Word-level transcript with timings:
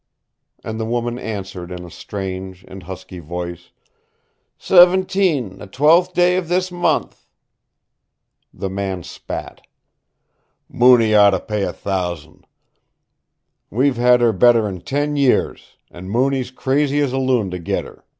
And 0.63 0.79
the 0.79 0.85
woman 0.85 1.19
answered 1.19 1.71
in 1.71 1.85
a 1.85 1.91
strange 1.91 2.65
and 2.67 2.81
husky 2.81 3.19
voice. 3.19 3.69
"Seventeen 4.57 5.59
the 5.59 5.67
twelfth 5.67 6.13
day 6.15 6.37
of 6.37 6.47
this 6.47 6.71
month." 6.71 7.27
The 8.51 8.67
man 8.67 9.03
spat. 9.03 9.61
"Mooney 10.67 11.13
ought 11.13 11.29
to 11.37 11.39
pay 11.39 11.61
a 11.61 11.71
thousand. 11.71 12.47
We've 13.69 13.97
had 13.97 14.21
her 14.21 14.33
better'n 14.33 14.81
ten 14.81 15.17
years 15.17 15.77
an' 15.91 16.09
Mooney's 16.09 16.49
crazy 16.49 16.99
as 16.99 17.13
a 17.13 17.19
loon 17.19 17.51
to 17.51 17.59
git 17.59 17.85
her. 17.85 18.03